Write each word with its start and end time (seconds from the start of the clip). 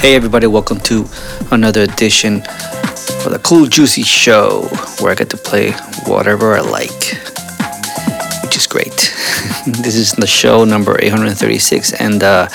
Hey, 0.00 0.14
everybody, 0.14 0.46
welcome 0.46 0.78
to 0.82 1.06
another 1.50 1.82
edition 1.82 2.36
of 2.36 3.30
the 3.32 3.40
Cool 3.42 3.66
Juicy 3.66 4.04
Show 4.04 4.68
where 5.00 5.10
I 5.10 5.16
get 5.16 5.28
to 5.30 5.36
play 5.36 5.72
whatever 6.06 6.54
I 6.54 6.60
like, 6.60 7.18
which 8.42 8.56
is 8.56 8.68
great. 8.68 8.94
this 9.82 9.96
is 9.96 10.12
the 10.12 10.26
show 10.28 10.64
number 10.64 10.96
836, 11.02 11.94
and 11.94 12.22
uh, 12.22 12.46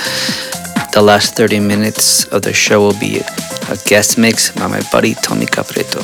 the 0.94 1.02
last 1.02 1.36
30 1.36 1.60
minutes 1.60 2.26
of 2.28 2.44
the 2.44 2.54
show 2.54 2.80
will 2.80 2.98
be 2.98 3.20
a 3.20 3.78
guest 3.86 4.18
mix 4.18 4.52
by 4.52 4.68
my 4.68 4.82
buddy 4.92 5.14
Tommy 5.16 5.46
Capretto. 5.46 6.00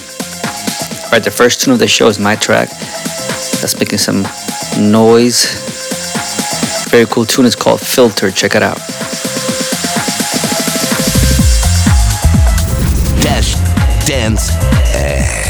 All 1.05 1.11
right, 1.11 1.23
the 1.23 1.31
first 1.31 1.61
tune 1.61 1.73
of 1.73 1.79
the 1.79 1.87
show 1.87 2.07
is 2.07 2.19
my 2.19 2.35
track 2.35 2.69
that's 3.61 3.79
making 3.79 3.99
some 3.99 4.23
noise 4.91 5.69
very 6.89 7.05
cool 7.05 7.23
tune. 7.23 7.45
It's 7.45 7.55
called 7.55 7.79
Filter. 7.79 8.31
Check 8.31 8.55
it 8.55 8.63
out. 8.63 8.79
Dance. 14.09 14.49
Alright, 14.95 15.48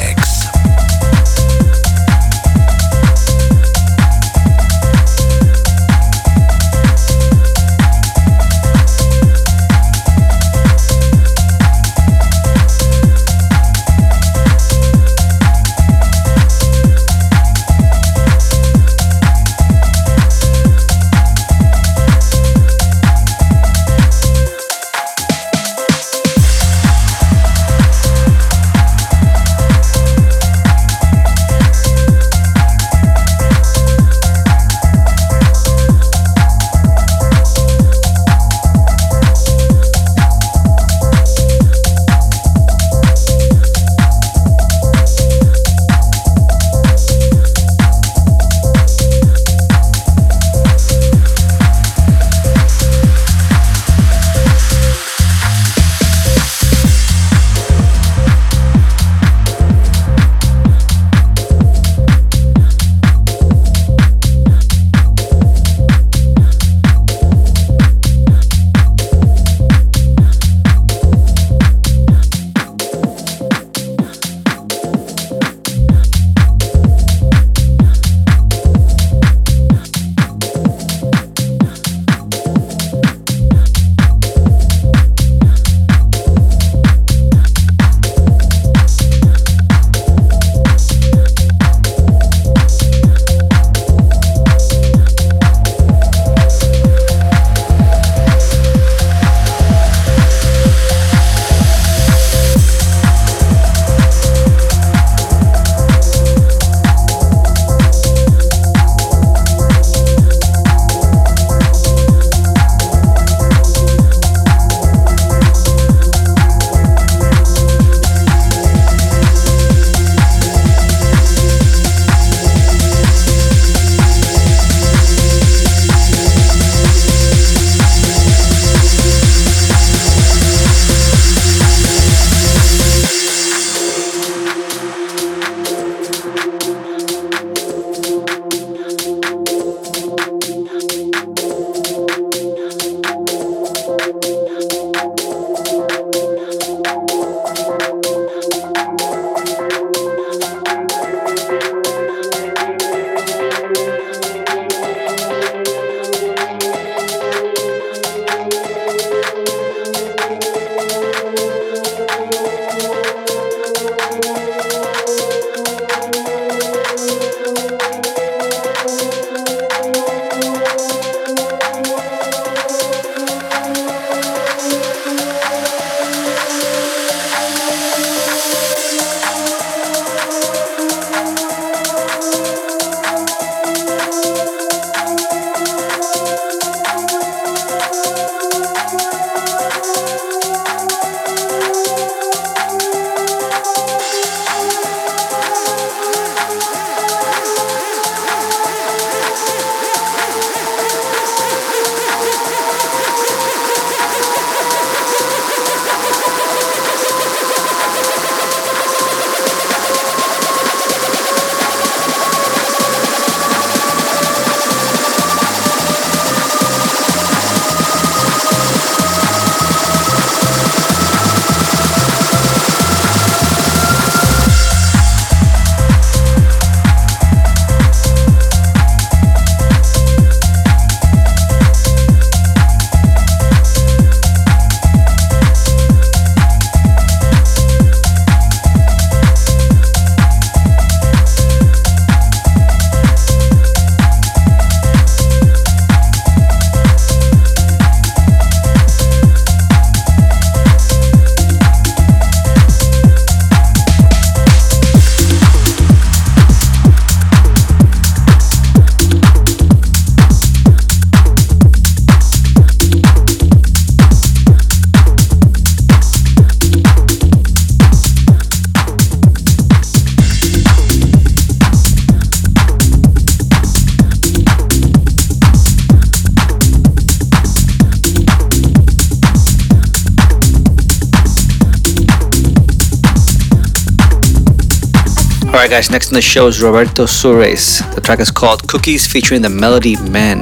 guys, 285.69 285.91
next 285.91 286.07
on 286.07 286.15
the 286.15 286.21
show 286.21 286.47
is 286.47 286.63
Roberto 286.63 287.05
Suarez. 287.05 287.79
The 287.93 288.01
track 288.01 288.19
is 288.19 288.31
called 288.31 288.67
Cookies 288.67 289.05
featuring 289.05 289.43
the 289.43 289.49
Melody 289.49 289.97
Men. 290.09 290.41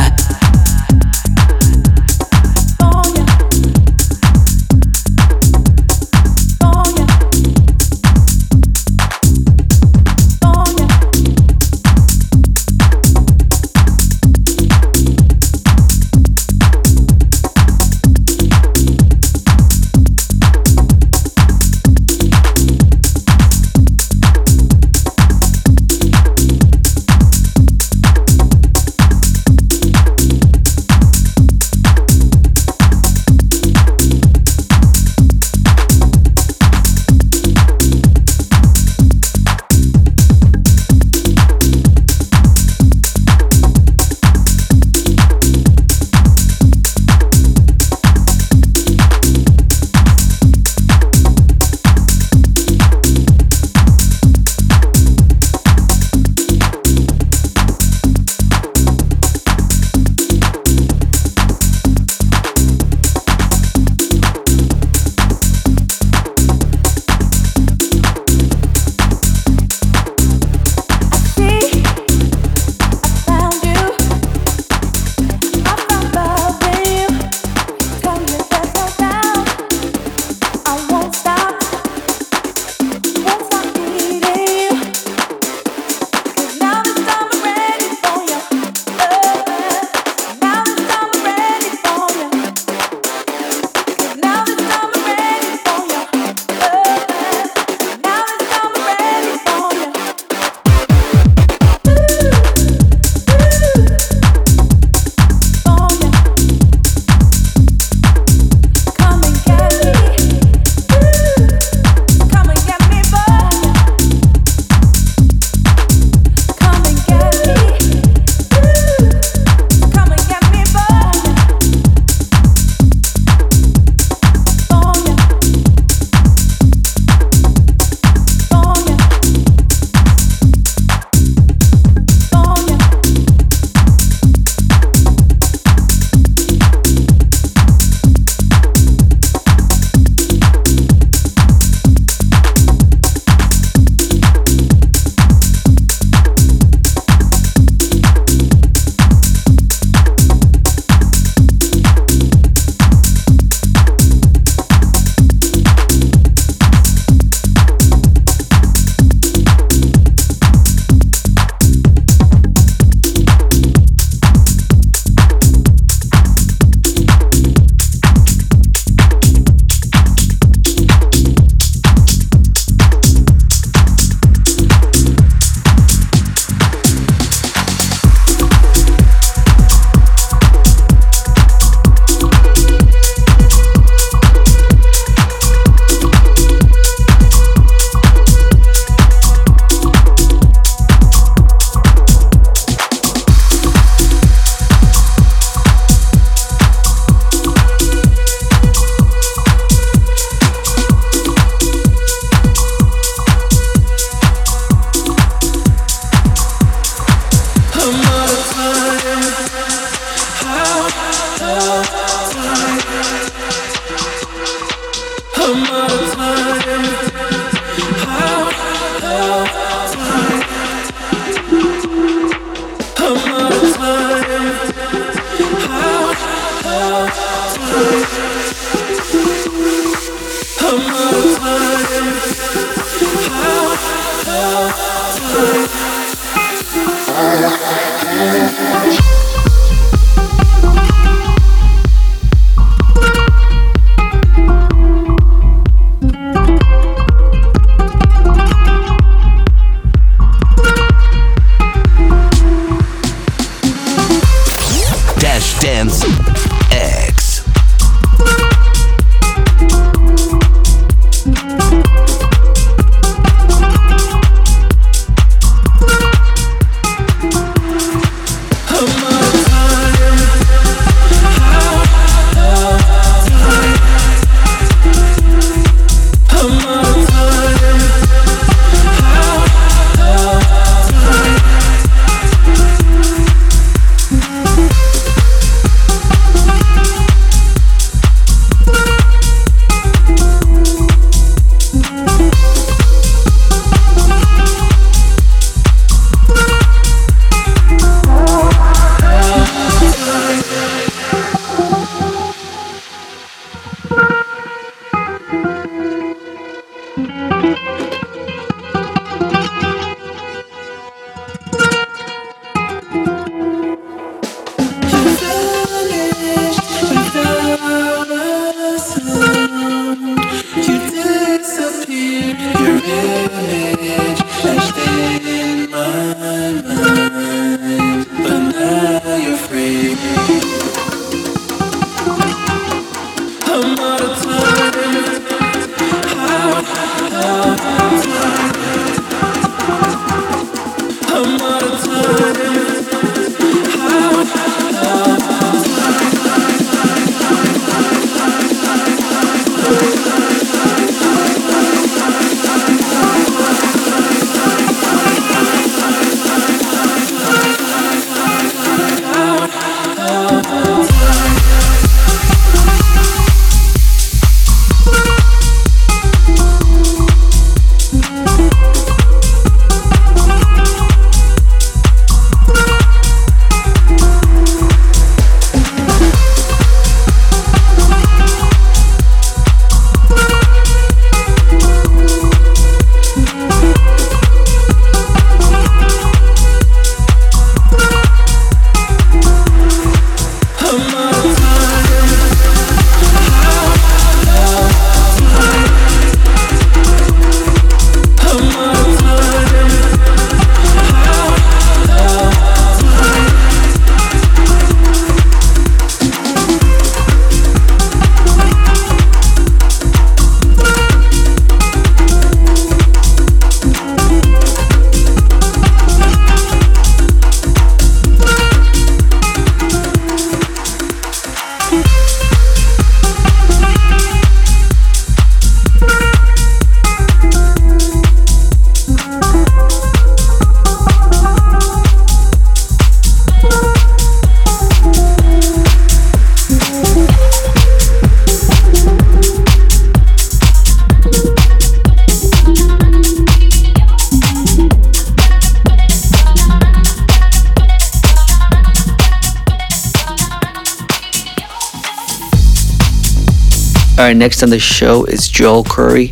Next 454.21 454.43
on 454.43 454.51
the 454.51 454.59
show 454.59 455.03
is 455.05 455.27
Joel 455.27 455.63
Corry, 455.63 456.11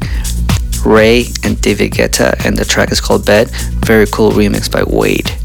RAYE, 0.84 1.26
and 1.44 1.62
David 1.62 1.92
Guetta, 1.92 2.44
and 2.44 2.58
the 2.58 2.66
track 2.66 2.92
is 2.92 3.00
called 3.00 3.24
Bed. 3.24 3.52
Very 3.86 4.08
cool 4.08 4.32
remix 4.32 4.68
by 4.68 4.82
Wade. 4.82 5.39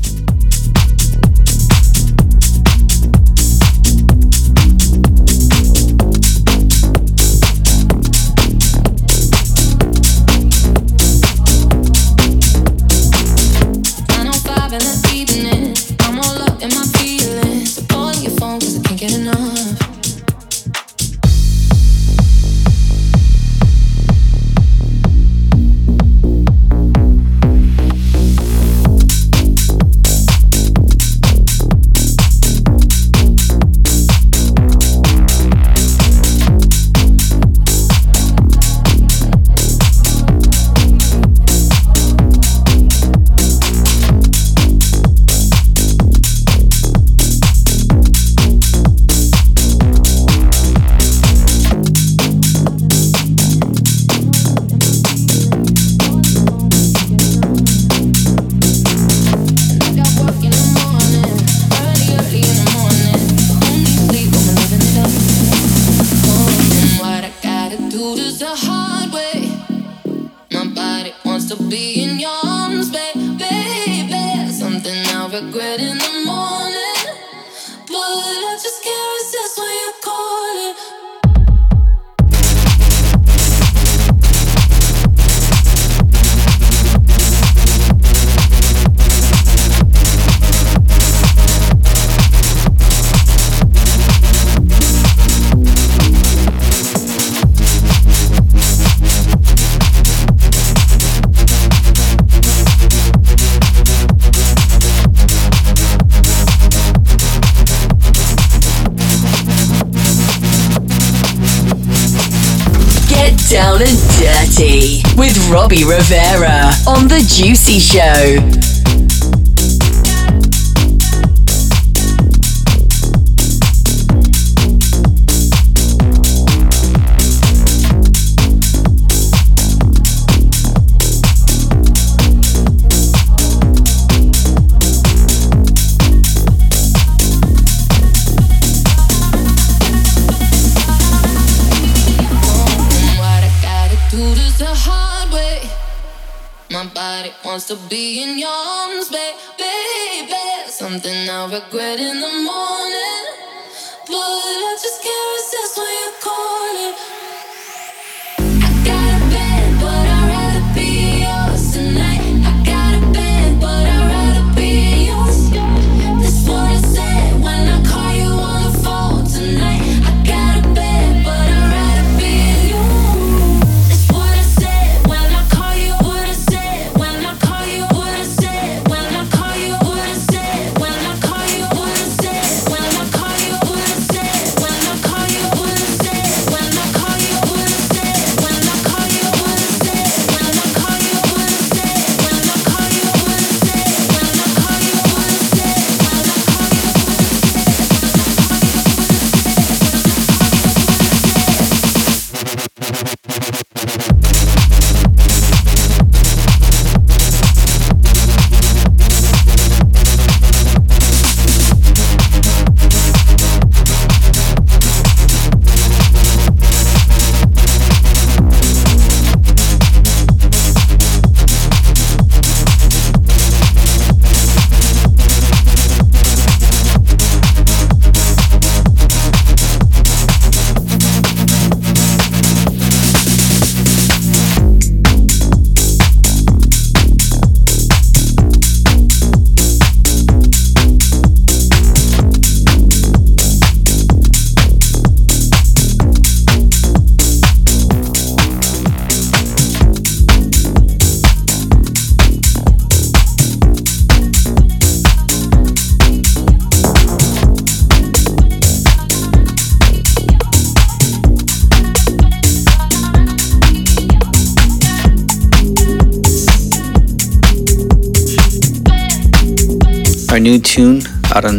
Robbie 115.55 115.85
Rivera 115.85 116.73
on 116.85 117.07
The 117.07 117.21
Juicy 117.29 117.79
Show. 117.79 118.64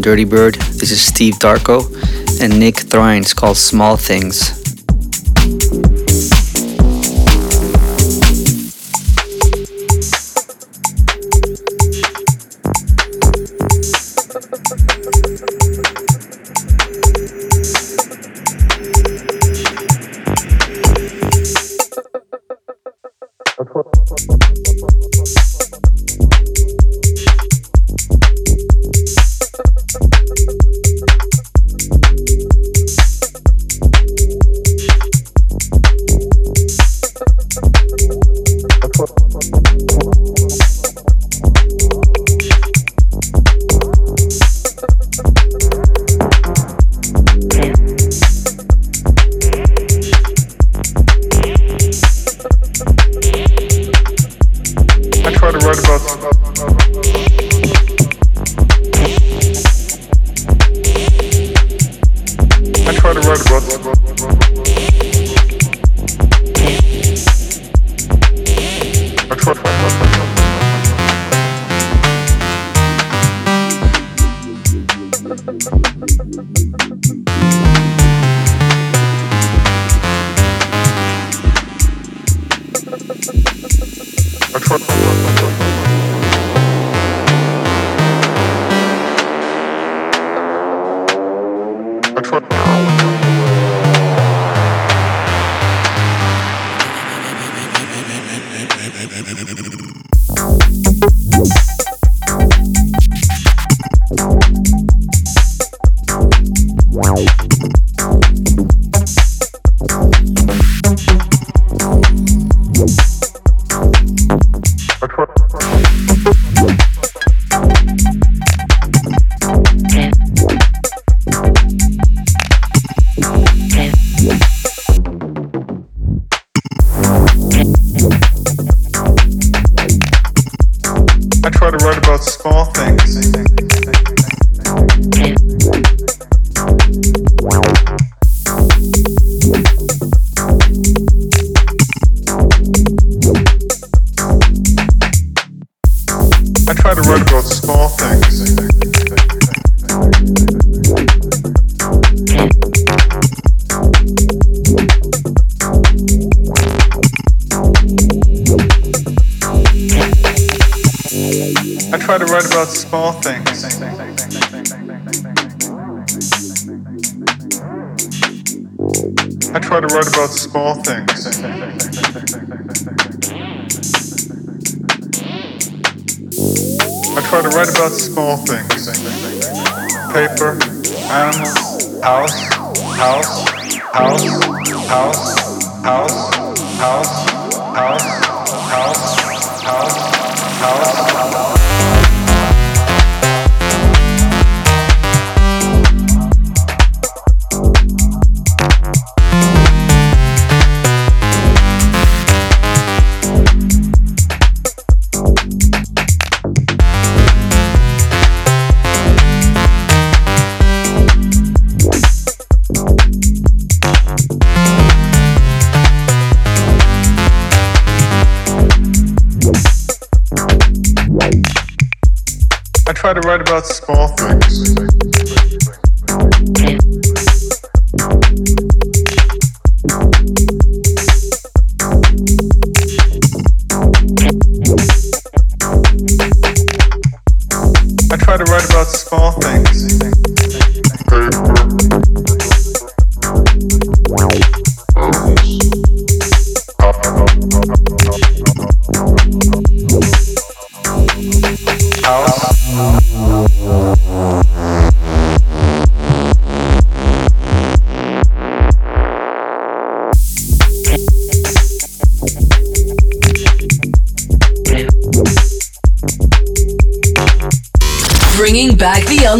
Dirty 0.06 0.24
Bird. 0.24 0.54
This 0.54 0.91
is 0.91 1.02
Steve 1.02 1.34
Darko 1.39 1.82
and 2.39 2.60
Nick 2.60 2.78
Thrine. 2.78 3.24
It's 3.24 3.34
called 3.34 3.58
Small 3.58 3.98
Things. 3.98 4.64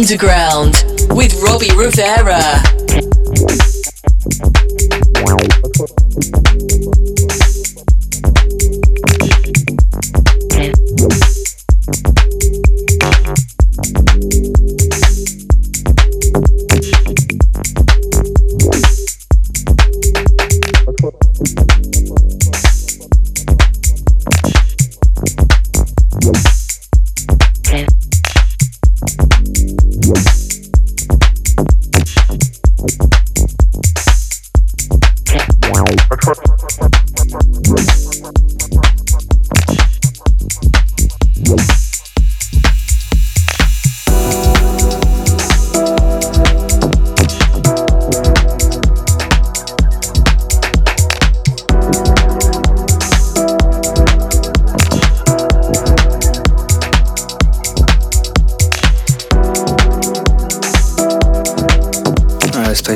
Underground 0.08 0.84
with 1.16 1.34
Robbie 1.42 1.74
Rivera. 1.74 2.45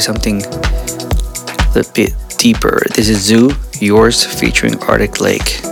Something 0.01 0.43
a 0.45 1.85
bit 1.95 2.13
deeper. 2.39 2.81
This 2.95 3.09
is 3.09 3.21
Zoo, 3.21 3.51
Yours, 3.81 4.25
featuring 4.25 4.79
Arctic 4.81 5.21
Lake. 5.21 5.70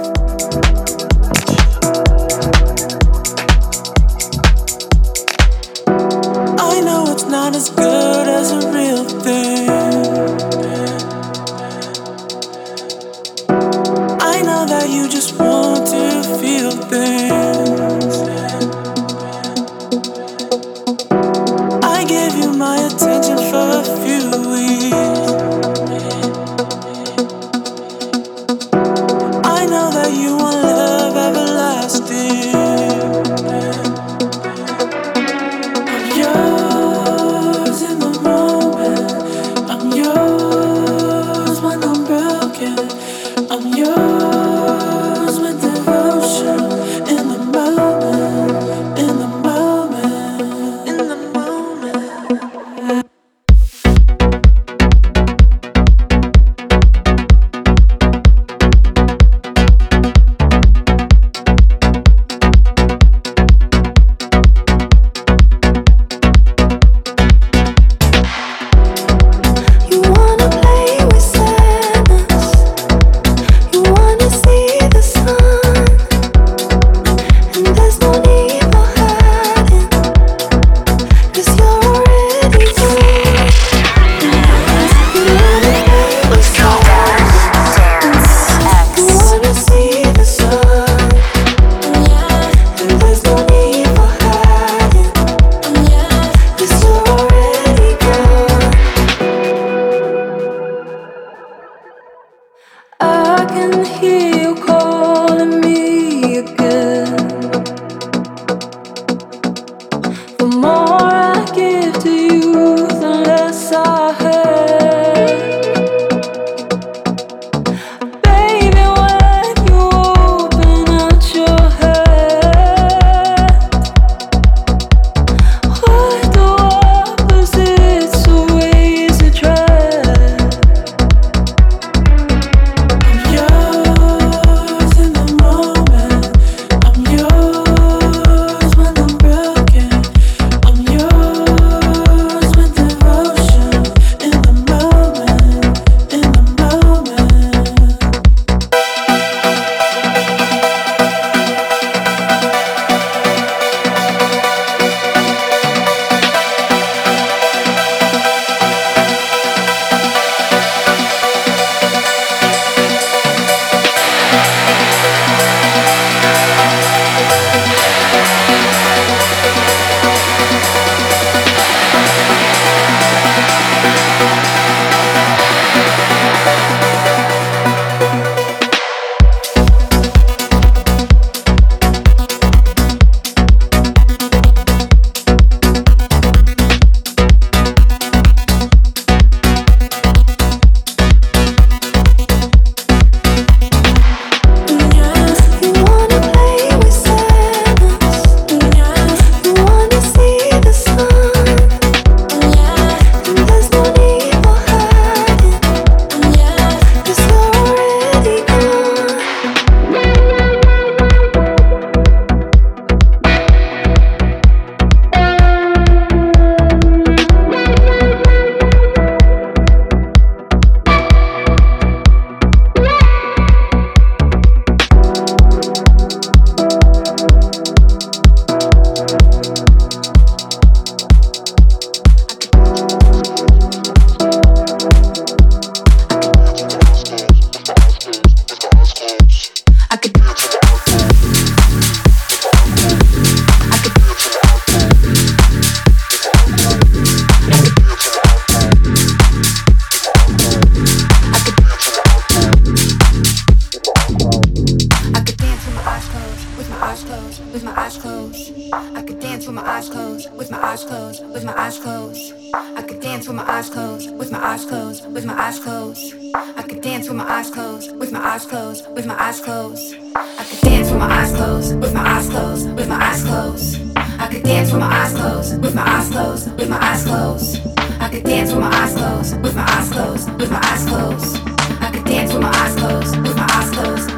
Eyes 267.38 267.51
closed, 267.51 267.96
with 267.96 268.11
my 268.11 268.18
eyes 268.18 268.44
closed, 268.44 268.92
with 268.96 269.07
my 269.07 269.14
eyes 269.14 269.40
closed. 269.40 269.94
I 270.16 270.44
could 270.44 270.61
dance 270.61 270.90
with 270.90 270.98
my 270.98 271.07
eyes 271.07 271.33
closed, 271.33 271.79
with 271.79 271.94
my 271.94 272.01
eyes 272.01 272.29
closed, 272.29 272.74
with 272.74 272.88
my 272.88 272.96
eyes 272.96 273.22
closed. 273.22 273.81
I 273.96 274.27
could 274.29 274.42
dance 274.42 274.72
with 274.72 274.81
my 274.81 274.87
eyes 274.87 275.14
closed, 275.14 275.62
with 275.62 275.74
my 275.77 275.83
eyes 275.83 276.09
closed, 276.11 276.59
with 276.59 276.68
my 276.68 276.79
eyes 276.83 277.05
closed. 277.05 277.61
I 278.01 278.09
could 278.09 278.24
dance 278.24 278.51
with 278.51 278.61
my 278.61 278.74
eyes 278.74 278.92
closed, 278.92 279.40
with 279.40 279.55
my 279.55 279.62
eyes 279.62 279.88
closed, 279.88 280.40
with 280.40 280.51
my 280.51 280.61
eyes 280.64 280.85
closed. 280.88 281.37
I 281.81 281.90
could 281.92 282.05
dance 282.07 282.33
with 282.33 282.42
my 282.42 282.51
eyes 282.51 282.74
closed, 282.74 283.16
with 283.16 283.37
my 283.37 283.46
eyes 283.48 283.70
closed, 283.70 284.18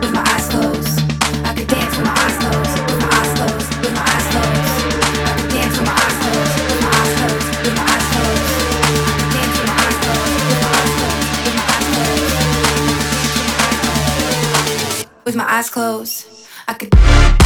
With 15.30 15.36
my 15.36 15.48
eyes 15.48 15.70
closed, 15.70 16.26
I 16.66 16.74
could. 16.74 17.39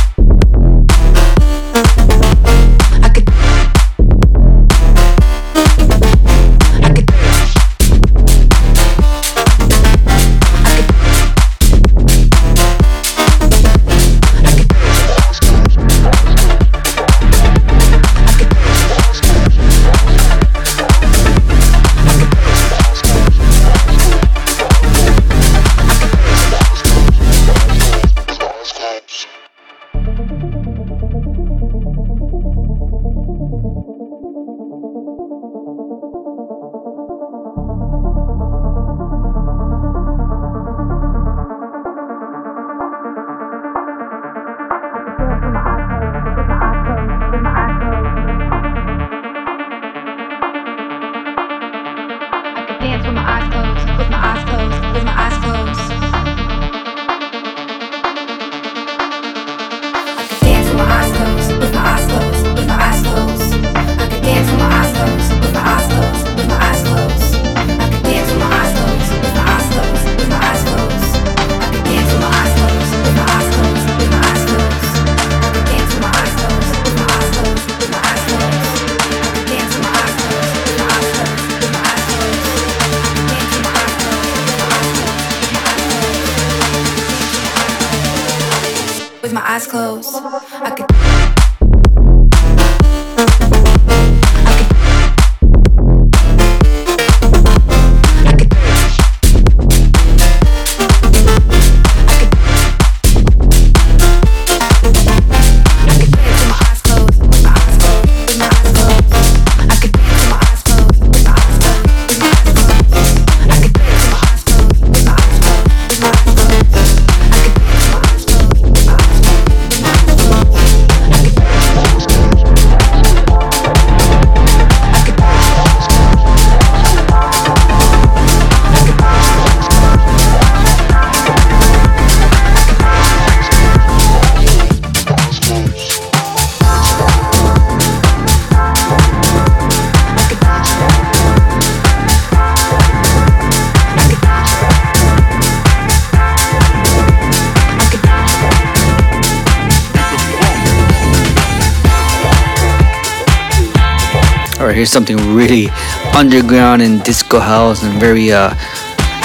Something 154.94 155.34
really 155.34 155.66
underground 156.14 156.80
and 156.80 157.02
disco 157.02 157.40
house 157.40 157.82
and 157.82 157.98
very 157.98 158.30
uh 158.30 158.54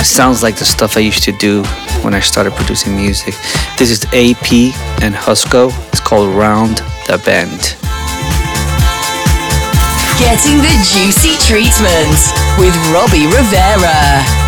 sounds 0.04 0.42
like 0.42 0.56
the 0.56 0.66
stuff 0.66 0.98
I 0.98 1.02
used 1.02 1.24
to 1.26 1.32
do 1.32 1.62
when 2.02 2.16
I 2.16 2.22
started 2.22 2.54
producing 2.54 2.96
music. 2.96 3.36
This 3.78 3.92
is 3.92 4.04
AP 4.06 4.74
and 5.04 5.14
Husko. 5.14 5.70
It's 5.90 6.00
called 6.00 6.34
Round 6.36 6.78
the 7.06 7.22
Bend. 7.24 7.76
Getting 10.18 10.58
the 10.58 10.76
juicy 10.90 11.38
treatment 11.46 12.18
with 12.58 12.74
Robbie 12.92 13.28
Rivera. 13.28 14.39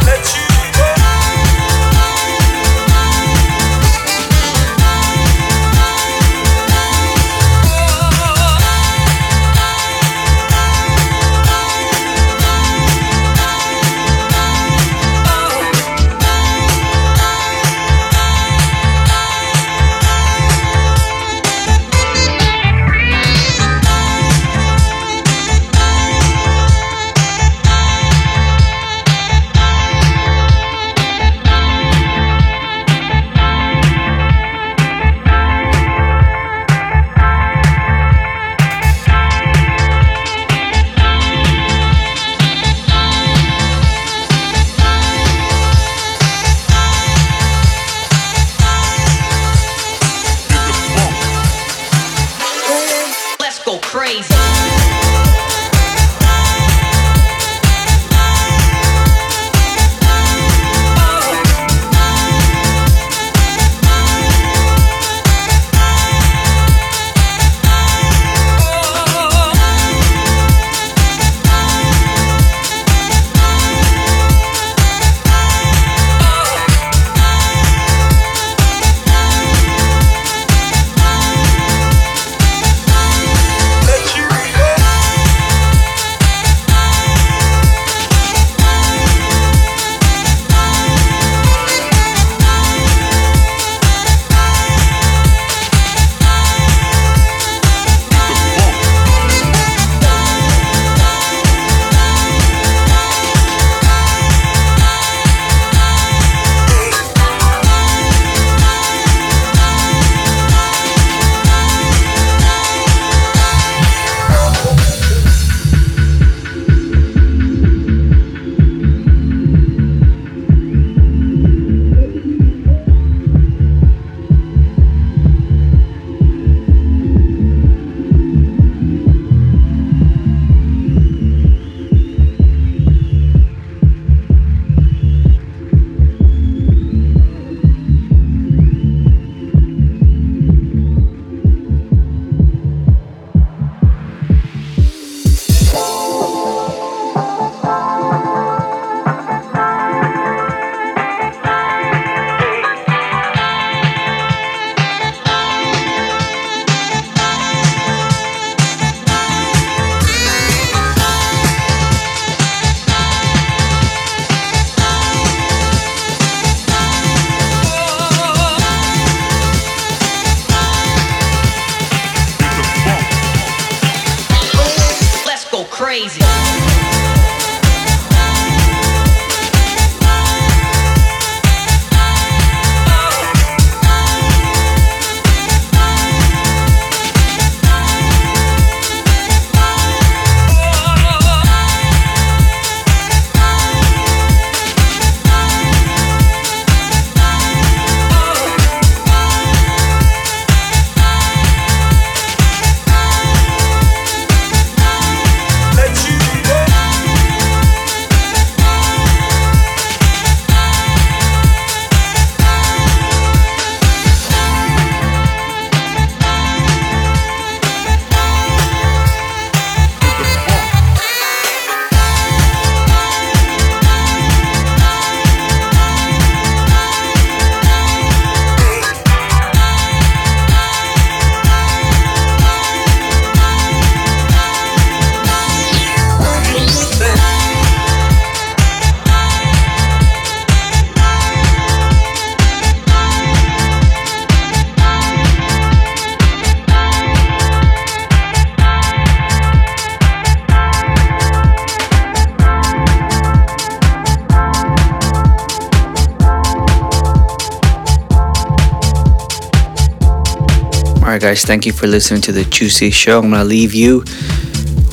Guys, 261.32 261.46
thank 261.46 261.66
you 261.66 261.72
for 261.72 261.88
listening 261.88 262.20
to 262.24 262.34
the 262.34 262.44
Juicy 262.44 262.92
Show. 262.92 263.20
I'm 263.20 263.30
gonna 263.30 263.46
leave 263.46 263.74
you 263.74 264.00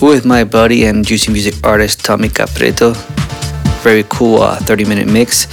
with 0.00 0.24
my 0.24 0.44
buddy 0.44 0.84
and 0.84 1.04
Juicy 1.04 1.32
music 1.32 1.54
artist 1.64 2.04
Tommy 2.04 2.28
Capretto. 2.28 2.94
Very 3.82 4.04
cool 4.08 4.42
uh, 4.42 4.54
30 4.60 4.84
minute 4.84 5.08
mix 5.08 5.46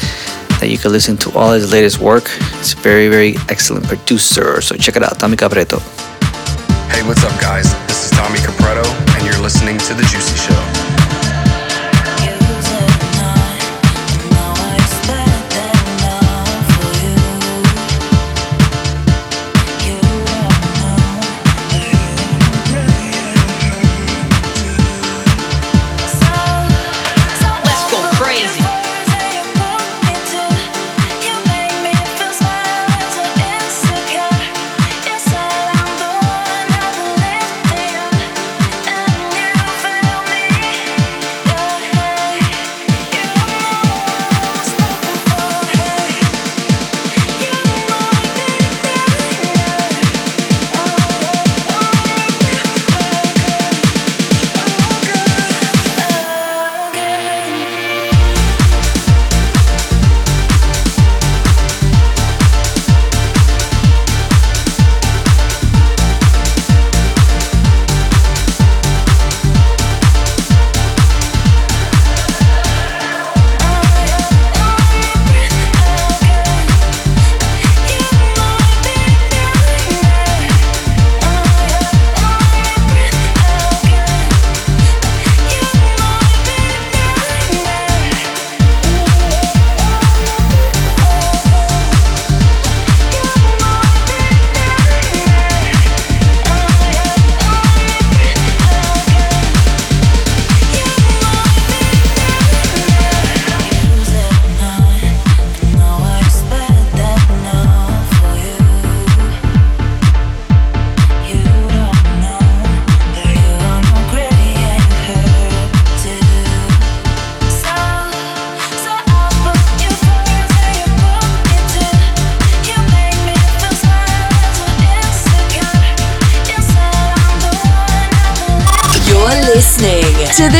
that 0.60 0.70
you 0.70 0.78
can 0.78 0.92
listen 0.92 1.18
to 1.18 1.36
all 1.36 1.54
his 1.54 1.72
latest 1.72 1.98
work. 1.98 2.30
It's 2.60 2.74
very, 2.74 3.08
very 3.08 3.34
excellent 3.50 3.88
producer. 3.88 4.62
So 4.62 4.76
check 4.76 4.96
it 4.96 5.02
out, 5.02 5.18
Tommy 5.18 5.38
Capretto. 5.38 5.80
Hey, 6.92 7.02
what's 7.08 7.24
up, 7.24 7.34
guys? 7.42 7.74
This 7.88 8.06
is 8.06 8.12
Tommy 8.12 8.38
Capretto, 8.38 8.86
and 9.18 9.26
you're 9.26 9.42
listening 9.42 9.80
to 9.80 9.96
The 9.96 10.04
Juicy 10.04 10.38
Show. 10.38 10.65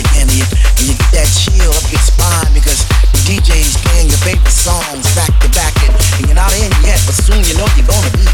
and 0.00 0.32
you, 0.32 0.44
and 0.48 0.84
you 0.88 0.94
get 0.96 1.10
that 1.12 1.28
chill 1.28 1.68
up 1.68 1.84
your 1.92 2.00
spine 2.00 2.48
because 2.56 2.80
the 3.12 3.20
DJ's 3.28 3.76
playing 3.84 4.08
your 4.08 4.22
favorite 4.24 4.48
songs 4.48 5.04
back 5.12 5.28
to 5.44 5.48
back 5.52 5.74
and, 5.84 5.92
and 5.92 6.24
you're 6.24 6.38
not 6.38 6.52
in 6.56 6.72
yet, 6.80 6.96
but 7.04 7.12
soon 7.12 7.44
you 7.44 7.52
know 7.60 7.68
you're 7.76 7.84
gonna 7.84 8.12
be. 8.16 8.24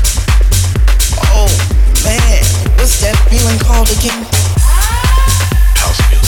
Oh 1.35 1.51
man, 2.07 2.43
what's 2.79 3.01
that 3.03 3.19
feeling 3.27 3.59
called 3.59 3.91
again? 3.91 4.23
House 5.83 5.99
music. 6.11 6.28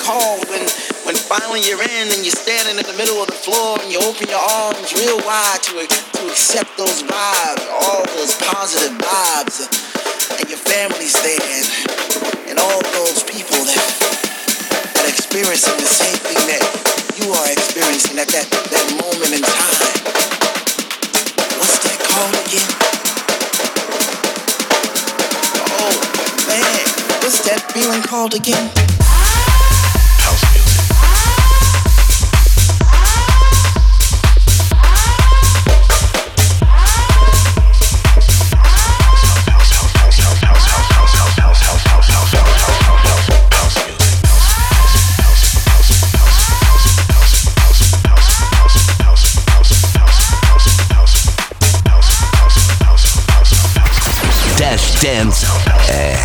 called 0.00 0.48
when 0.48 0.64
when 1.04 1.14
finally 1.14 1.60
you're 1.68 1.82
in 1.84 2.06
and 2.08 2.24
you're 2.24 2.34
standing 2.34 2.80
in 2.80 2.86
the 2.88 2.96
middle 2.96 3.20
of 3.20 3.28
the 3.28 3.36
floor 3.36 3.76
and 3.84 3.92
you 3.92 4.00
open 4.00 4.24
your 4.32 4.40
arms 4.40 4.96
real 4.96 5.20
wide 5.28 5.60
to 5.60 5.76
to 5.84 6.22
accept 6.32 6.72
those 6.80 7.04
vibes, 7.04 7.64
all 7.68 8.04
those 8.16 8.34
positive 8.40 8.96
vibes, 8.96 9.60
uh, 9.60 10.40
and 10.40 10.48
your 10.48 10.58
family's 10.58 11.16
there 11.20 11.36
and, 11.44 11.66
and 12.48 12.56
all 12.58 12.80
those 12.96 13.22
people 13.28 13.60
that 13.68 13.84
that 14.96 15.04
are 15.04 15.12
experiencing 15.12 15.76
the 15.76 15.88
same 15.88 16.16
thing 16.24 16.40
that 16.48 16.64
you 17.20 17.28
are 17.32 17.48
experiencing 17.52 18.18
at 18.18 18.28
that, 18.32 18.48
that 18.48 18.86
moment 18.96 19.32
in 19.36 19.44
time. 19.44 20.00
What's 21.60 21.78
that 21.84 21.98
called 22.08 22.36
again? 22.48 22.70
Oh 25.76 25.94
man, 26.48 26.84
what's 27.20 27.44
that 27.44 27.60
feeling 27.72 28.02
called 28.02 28.34
again? 28.34 28.99
Dance 55.00 55.48
X. 55.88 56.20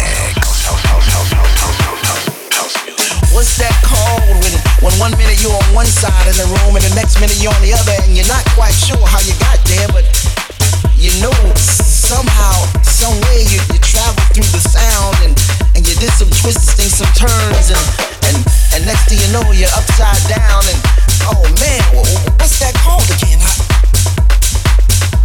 What's 3.32 3.56
that 3.56 3.72
called 3.88 4.36
when, 4.44 4.52
when 4.84 4.92
one 5.00 5.16
minute 5.16 5.40
you're 5.40 5.56
on 5.56 5.64
one 5.72 5.88
side 5.88 6.28
of 6.28 6.36
the 6.36 6.44
room 6.44 6.76
and 6.76 6.84
the 6.84 6.92
next 6.92 7.24
minute 7.24 7.40
you're 7.40 7.56
on 7.56 7.64
the 7.64 7.72
other 7.72 7.96
and 8.04 8.12
you're 8.20 8.28
not 8.28 8.44
quite 8.52 8.76
sure 8.76 9.00
how 9.00 9.24
you 9.24 9.32
got 9.40 9.64
there, 9.64 9.88
but 9.96 10.04
you 11.00 11.08
know 11.24 11.32
somehow, 11.56 12.52
some 12.84 13.16
way 13.32 13.48
you, 13.48 13.64
you 13.72 13.80
travel 13.80 14.20
through 14.36 14.52
the 14.52 14.60
sound 14.60 15.24
and, 15.24 15.32
and 15.72 15.88
you 15.88 15.96
did 15.96 16.12
some 16.12 16.28
twists, 16.44 16.76
and 16.76 16.92
some 16.92 17.08
turns, 17.16 17.72
and, 17.72 17.80
and, 18.28 18.44
and 18.76 18.84
next 18.84 19.08
thing 19.08 19.24
you 19.24 19.32
know 19.32 19.56
you're 19.56 19.72
upside 19.72 20.20
down 20.28 20.60
and 20.68 20.80
oh 21.32 21.48
man, 21.64 21.80
what's 22.44 22.60
that 22.60 22.76
called 22.84 23.08
again? 23.08 23.40
I, 23.40 23.56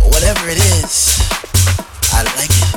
whatever 0.07 0.47
it 0.47 0.63
is, 0.79 1.19
I 2.15 2.23
like 2.39 2.55
it. 2.55 2.70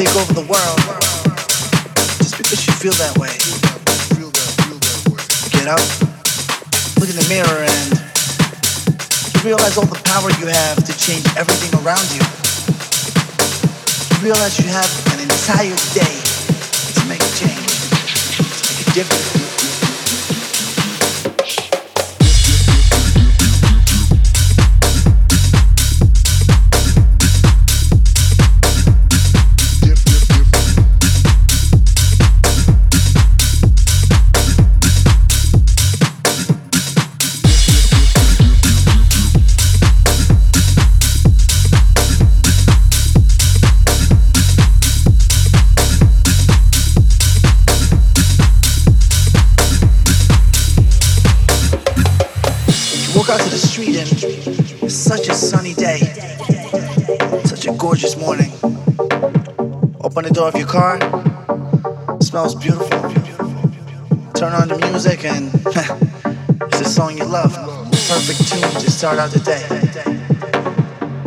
Take 0.00 0.16
over 0.16 0.32
the 0.32 0.48
world. 0.48 0.80
Just 2.24 2.38
because 2.38 2.64
you 2.66 2.72
feel 2.72 2.96
that 2.96 3.20
way. 3.20 3.36
Get 5.52 5.68
up, 5.68 5.84
look 6.96 7.10
in 7.12 7.16
the 7.20 7.28
mirror, 7.28 7.60
and 7.68 7.92
you 9.34 9.40
realize 9.44 9.76
all 9.76 9.84
the 9.84 10.00
power 10.08 10.32
you 10.40 10.46
have 10.48 10.80
to 10.88 10.96
change 10.96 11.26
everything 11.36 11.76
around 11.84 12.08
you. 12.16 12.24
You 14.16 14.24
realize 14.24 14.56
you 14.56 14.72
have 14.72 14.88
an 15.12 15.20
entire 15.20 15.76
day 15.92 16.16
to 16.96 17.02
make 17.04 17.20
a 17.20 17.32
change, 17.36 17.68
to 18.56 18.72
make 18.72 18.80
a 18.80 18.92
difference. 18.96 19.39
The 60.40 60.46
of 60.46 60.56
your 60.56 60.66
car, 60.66 60.96
it 62.16 62.22
smells 62.22 62.54
beautiful. 62.54 62.88
Turn 64.32 64.54
on 64.54 64.68
the 64.68 64.78
music 64.90 65.26
and 65.26 65.52
it's 66.72 66.80
a 66.80 66.84
song 66.86 67.18
you 67.18 67.26
love. 67.26 67.52
Perfect 68.08 68.48
tune 68.48 68.62
to 68.62 68.90
start 68.90 69.18
out 69.18 69.32
the 69.32 69.40
day. 69.40 69.60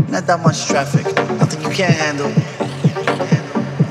Not 0.09 0.26
that 0.26 0.39
much 0.39 0.66
traffic, 0.66 1.05
nothing 1.38 1.61
you 1.61 1.70
can't 1.70 1.93
handle. 1.93 2.32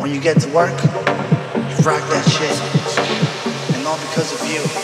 When 0.03 0.13
you 0.13 0.21
get 0.21 0.41
to 0.41 0.49
work, 0.49 0.75
you 0.83 1.77
rock 1.87 2.03
that 2.11 2.27
shit. 2.27 3.77
And 3.77 3.87
all 3.87 3.99
because 3.99 4.33
of 4.33 4.51
you. 4.51 4.82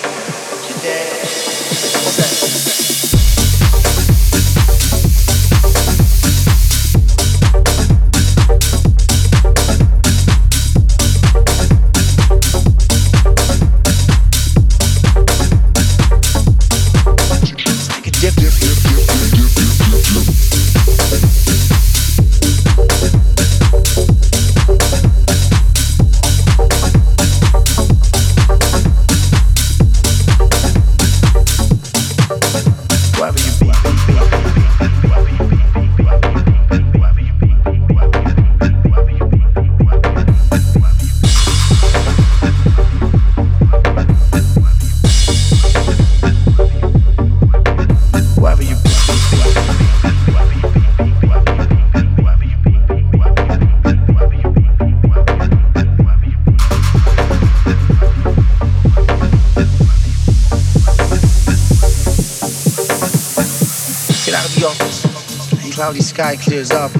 Cloudy 65.88 66.02
sky 66.02 66.36
clears 66.36 66.70
up. 66.70 66.94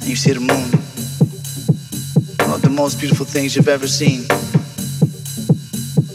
And 0.00 0.08
you 0.08 0.16
see 0.16 0.32
the 0.32 0.40
moon. 0.40 0.72
One 2.48 2.54
of 2.54 2.62
the 2.62 2.70
most 2.70 2.98
beautiful 2.98 3.26
things 3.26 3.54
you've 3.54 3.68
ever 3.68 3.86
seen. 3.86 4.20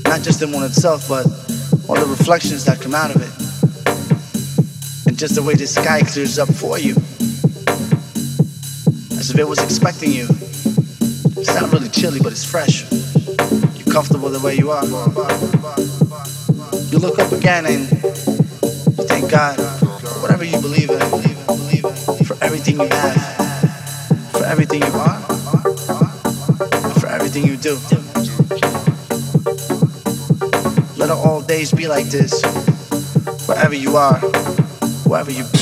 Not 0.10 0.24
just 0.24 0.40
the 0.40 0.48
moon 0.48 0.64
itself, 0.64 1.08
but 1.08 1.28
all 1.88 1.98
the 2.02 2.08
reflections 2.10 2.66
that 2.66 2.82
come 2.82 2.96
out 2.96 3.16
of 3.16 3.22
it. 3.22 3.30
And 5.06 5.16
just 5.20 5.36
the 5.36 5.44
way 5.44 5.54
the 5.54 5.68
sky 5.68 6.02
clears 6.02 6.40
up 6.40 6.50
for 6.50 6.80
you. 6.80 6.96
As 9.20 9.30
if 9.30 9.38
it 9.38 9.48
was 9.48 9.60
expecting 9.62 10.12
you. 10.12 10.26
It's 11.38 11.54
not 11.54 11.72
really 11.72 11.90
chilly, 11.90 12.22
but 12.24 12.32
it's 12.32 12.44
fresh. 12.44 12.90
You're 13.78 13.94
comfortable 13.94 14.30
the 14.30 14.42
way 14.44 14.56
you 14.56 14.72
are. 14.72 14.84
You 16.90 16.98
look 16.98 17.20
up 17.20 17.32
again 17.32 17.68
and 17.68 17.82
you 18.98 19.06
thank 19.06 19.30
God 19.30 19.60
whatever 20.22 20.44
you 20.44 20.60
believe 20.60 20.90
in, 20.90 21.31
everything 22.62 22.80
you 22.80 22.96
have, 22.96 24.32
for 24.32 24.46
everything 24.46 24.82
you 24.82 24.94
are, 24.94 25.20
for 27.00 27.08
everything 27.08 27.46
you 27.46 27.58
do. 27.58 27.76
Let 30.96 31.10
all 31.10 31.42
days 31.42 31.72
be 31.72 31.88
like 31.88 32.06
this, 32.06 32.44
wherever 33.48 33.74
you 33.74 33.96
are, 33.98 34.20
wherever 35.08 35.32
you 35.32 35.44
Wherever 35.44 35.61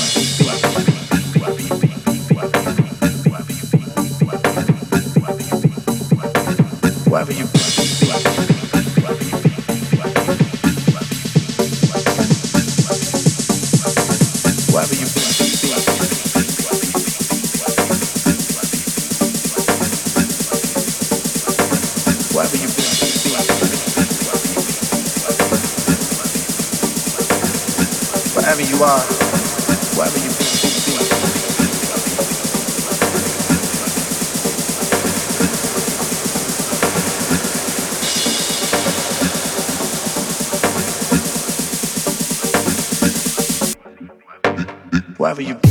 Wherever 45.30 45.42
you 45.42 45.69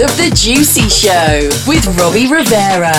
of 0.00 0.16
the 0.18 0.30
Juicy 0.34 0.88
Show 0.88 1.48
with 1.66 1.86
Robbie 1.98 2.26
Rivera. 2.26 2.92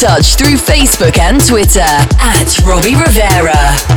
Touch 0.00 0.36
through 0.36 0.56
Facebook 0.56 1.18
and 1.18 1.42
Twitter 1.42 1.80
at 1.80 2.58
Robbie 2.66 2.96
Rivera. 2.96 3.95